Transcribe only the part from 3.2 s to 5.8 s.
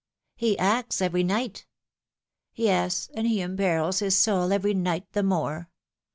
he imperils his soul every night the more